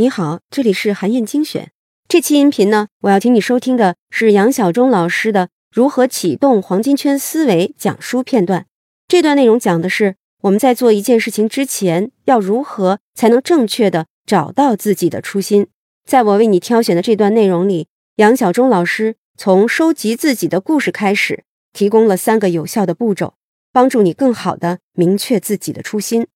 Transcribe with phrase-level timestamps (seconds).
[0.00, 1.72] 你好，这里是韩燕精选。
[2.08, 8.64] 这期音频呢，我要请你收听的是杨晓忠老师的《如何启动黄金圈思维》讲书片段。
[9.06, 15.66] 这段内容讲的是我们在做一件事情之前，要如何才能正确的找到自己的初心。
[16.08, 21.44] 在我为你挑选的这段内容里，杨晓忠老师从收集自己的故事开始，
[21.74, 23.34] 提供了三个有效的步骤，
[23.70, 26.26] 帮助你更好的明确自己的初心。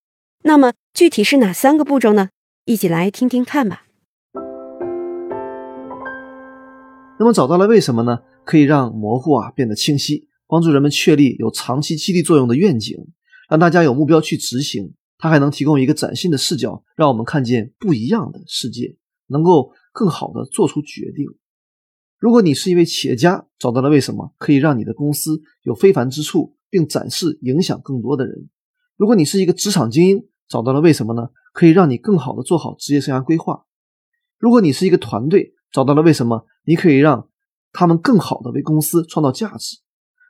[0.42, 2.28] 那么具体是哪三个步骤呢？
[2.66, 3.84] 一起来听听看吧。
[7.18, 8.20] 那么找到了为什么呢？
[8.46, 12.96] 可以让模糊啊变得清晰，帮助人们确立有长期激励作用的愿景，
[13.50, 14.94] 让大家有目标去执行。
[15.18, 21.26] 它还能提供一个崭新的视角，让我们看见不一样的世界，能够更好的做出决定。
[22.18, 28.48] 如果你是一位企业家，找到了为什么，可以让你的公司有非凡之处，并展示影响更多的人。
[28.96, 31.28] 如果你是一个职场精英，找到了为什么呢？
[31.54, 33.64] 可以让你更好的做好职业生涯规划。
[34.38, 37.30] 如果你是一个团队，找到了为什么，你可以让
[37.72, 39.78] 他们更好的为公司创造价值，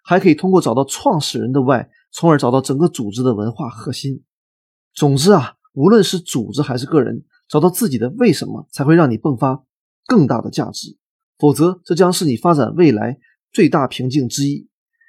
[0.05, 4.23] 还可以通过找到创始人的 Why，从而找到整个组织的文化核心。
[4.95, 9.65] 总之啊，无论是组织还是个人，找到自己的为什么，才会让你迸发
[10.07, 10.97] 更大的价值。
[11.39, 13.19] 否则，这将是你发展未来
[13.51, 14.69] 最大瓶颈之一。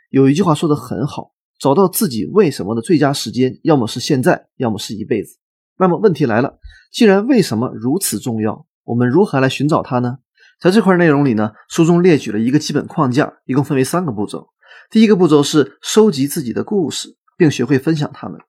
[0.10, 1.36] 有一句话说的很好。
[1.58, 5.38] 找到自己为什么的最佳时间，要么是现在，要么是一辈子。
[5.78, 6.58] 那么问题来了，
[6.92, 10.20] 既然为什么如此重要，我们如何来寻找它呢？
[10.62, 14.48] 在这块内容里呢，书中列举了一个基本框架，一共分为三个步骤。
[14.90, 18.40] 第一个步骤是收集自己的故事，并学会分享它们。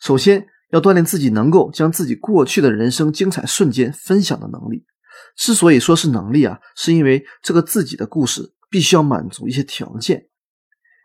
[0.00, 4.84] 首先要锻炼自己能够将自己过去的人生精彩瞬间分享的能力。
[5.36, 10.26] 之所以说是能力啊，是因为这个自己的故事必须要满足一些条件。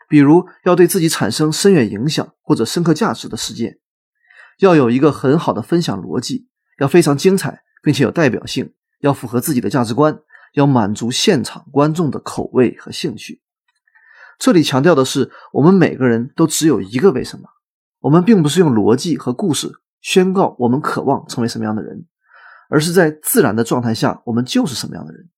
[0.10, 3.78] 比如要对自己产生深远影响或者深刻价值的事件，
[4.60, 6.48] 要有一个很好的分享逻辑，
[6.80, 10.20] 要非常精彩并且有代表性，要符合自己的价值观，
[10.54, 13.42] 要满足现场观众的口味和兴趣。
[14.38, 17.50] 这里强调的是，我们每个人都只有一个为什么。
[18.02, 19.70] 我们并不是用逻辑和故事
[20.02, 22.06] 宣告我们渴望成为什么样的人，
[22.70, 25.30] 而是在自然的状态下，我们就是什么样的人。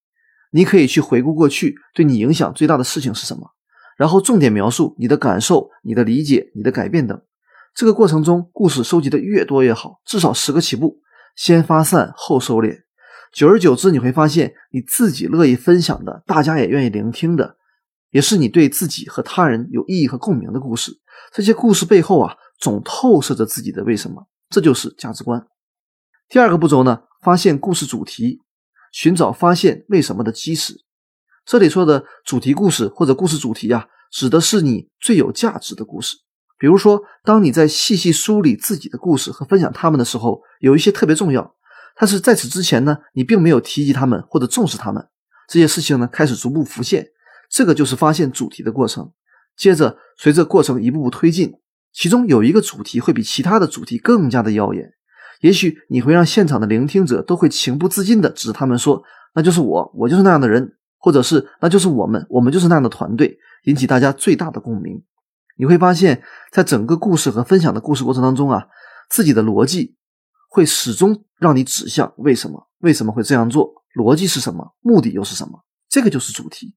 [0.50, 3.50] 你可以去回顾过去对你影响最大的事情是什么。
[3.96, 7.20] 然后重点描述你的感受、你的理解、你的改变等。
[7.74, 11.00] 这个过程中，故事收集的越多越好，至少十个起步，
[11.34, 12.82] 先发散后收敛。
[13.32, 17.56] 久而久之，你会发现你自己乐意分享的，大家也愿意聆听的，
[18.10, 20.92] 也是你对自己和他人有意义和共鸣的故事。
[21.32, 25.46] 这些故事背后啊，总透射着自己的为什么，这就是价值观。
[26.28, 28.42] 第二个步骤呢，发现故事主题，
[28.92, 30.74] 寻找发现为什么的基石。
[31.46, 36.18] 这里说的主题故事或者故事主题呀，指的是你最有价值的故事。
[36.62, 41.56] 比如说，当你在细细梳理自己的故事和分享他们的时候，有一些特别重要，
[41.96, 45.04] 但是在此之前呢，你并没有提及他们或者重视他们。
[45.48, 47.08] 这些事情呢，开始逐步浮现，
[47.50, 49.10] 这个就是发现主题的过程。
[49.56, 51.52] 接着，随着过程一步步推进，
[51.92, 54.92] 其中有一个主题会比其他的主题更加的耀眼。
[55.40, 59.02] 也许你会让现场的聆听者都会情不自禁地指着他们说
[59.34, 65.02] ：“那就是我，我就是那样的人。”或者是，那就是我们，我们就是那样的团队，引起大家最大的共鸣。
[65.56, 68.66] 你会发现在整个故事和分享的故事过程当中啊，
[69.10, 69.96] 自己的逻辑
[70.48, 75.64] 会始终让你指向为什么，为什么会这样做，逻辑是什么，目的又是什么？
[75.88, 76.74] 这个就是主题。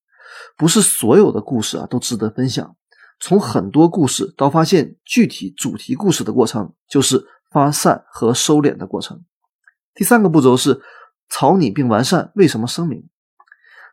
[0.57, 2.75] 不是所有的故事啊都值得分享。
[3.21, 9.23] 从很多故事到发现具体主题故事的过程，就是发散和收敛的过程。
[9.93, 10.81] 第三个步骤是
[11.29, 13.07] 草拟并完善为什么声明。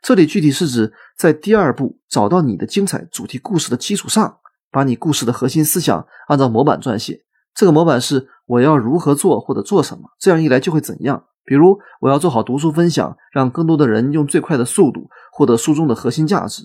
[0.03, 4.39] 这里具体是指在第二步找到你的精彩主题故事的基础上，
[4.73, 7.21] 把你故事的核心思想按照模板撰写。
[7.55, 11.25] 这个模板是我要如何做或者做什么，这样一来就会怎样。
[11.45, 16.63] 比如我要做好读书分享，让更多的人用最快的速度获得书中的核心价值。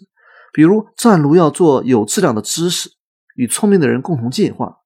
[0.54, 2.90] 比如湛卢要做有质量的知识，
[3.36, 4.78] 与聪明的人共同进化。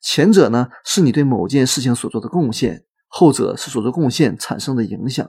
[0.00, 5.28] 前者呢是你对某件事情所做的贡献，后者是所做贡献产生的影响。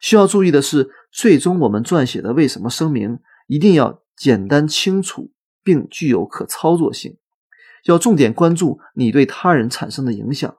[0.00, 3.18] 需要注意的是，最终我们撰写的为什么声明
[3.48, 5.30] 一定要简单清楚，
[5.64, 7.16] 并具有可操作性。
[7.86, 10.56] 要重点关注你对他人产生的影响，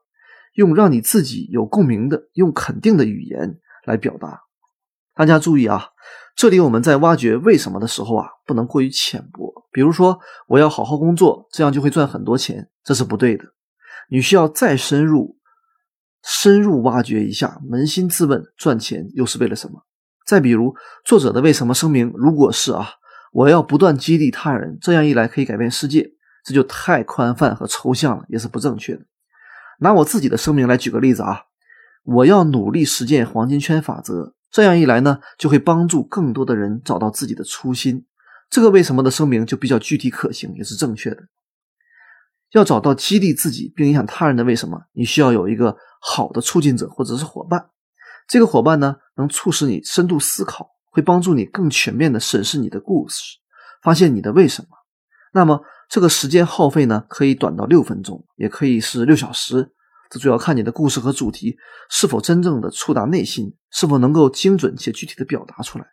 [0.56, 4.42] 用让你自己有共鸣的、用肯定的语言来表达。
[5.14, 5.90] 大家注意啊，
[6.36, 9.54] 这里我们在挖掘为什么的时候啊，不能过于浅薄。
[9.72, 13.46] 比如说，我要好好工作，这样就会赚很多钱，这是不对的。
[14.10, 15.38] 你需要再深入。
[16.28, 19.86] 深入挖掘一下，扪心自问，赚钱又是为了什么？
[20.26, 20.74] 再比如，
[21.04, 22.90] 作者的为什么声明，如果是啊，
[23.36, 26.10] 我要不断激励他人，这样一来可以改变世界，
[26.46, 29.02] 这就太宽泛和抽象了，也是不正确的。
[29.80, 31.42] 拿我自己的声明来举个例子啊，
[32.06, 34.36] 我要努力实践黄金圈法则。
[34.50, 38.06] 这样一来呢，就会帮助更多的人找到自己的初心。
[38.50, 41.24] 这个为什么的声明就比较具体可行，也是正确的。
[42.52, 47.66] 要找到激励自己并影响他人的为什么，你需要有一个好的促进者或者是伙伴。
[48.30, 53.38] 这个伙伴呢，能促使你深度思考，会帮助你更全面的审视你的故事，
[53.84, 54.70] 发现你的为什么。
[55.34, 55.60] 那么
[55.90, 59.74] 这个时间耗费呢，可以短到六分钟，也可以是六小时。
[60.10, 61.58] 这主要看你的故事和主题
[61.90, 65.86] 是否真正的触达内心，是否能够精准且具体的表达出来。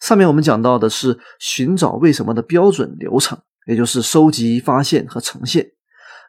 [0.00, 3.36] 上面我们讲到的是寻找为什么的标准流程，
[3.66, 5.66] 也就是收集、发现和呈现。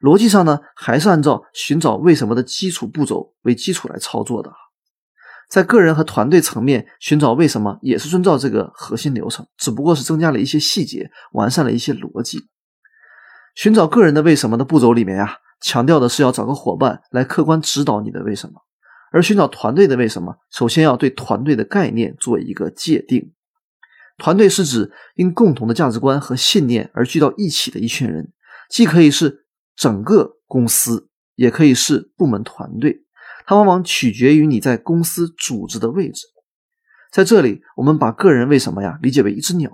[0.01, 4.51] 逻辑上呢，还是按照寻找为什么的基础步骤为基础来操作的。
[5.53, 12.39] 在个人和团队层面寻找为什么，也是遵照这个核心流程，只不过是增加了一些细节，完善了一些逻辑。
[13.53, 18.61] 寻找个人的为什么的步骤里面呀，强调的是要找个伙伴来客观指导你的为什么；
[19.11, 23.31] 而寻找团队的为什么，首先要对团队的概念做一个界定。
[24.17, 28.33] 团队是指因共同的价值观和信念而聚到一起的一群人，
[28.71, 29.45] 既可以是
[29.75, 33.02] 整个公司，也可以是部门团队。
[33.45, 36.27] 它往往取决于你在公司组织的位置。
[37.11, 39.71] 在这里，我们把个人为什么呀理解为一只鸟，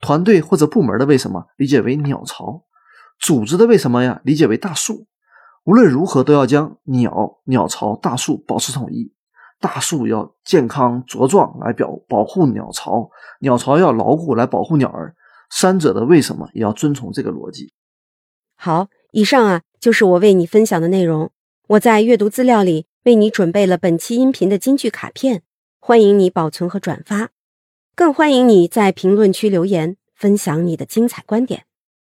[0.00, 2.64] 团队或者部门的为什么理解为鸟巢，
[3.18, 5.06] 组织的为什么呀理解为大树。
[5.64, 9.12] 无论如何，都要将鸟、鸟巢、大树保持统一。
[9.58, 13.08] 大树要健康茁壮来表保护鸟巢，
[13.40, 15.14] 鸟巢要牢固来保护鸟儿。
[15.48, 17.72] 三者的为什么也要遵从这个逻辑。
[18.54, 21.30] 好，以上啊就是我为你分享的内容。
[21.68, 25.44] 我在阅读资料里为你准备了本期音频的金句卡片，
[25.78, 27.30] 欢迎你保存和转发，
[27.94, 31.66] 更欢迎你在评论区留言分享你的精彩观点。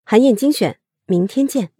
[0.06, 1.75] 韩燕精选，明天见。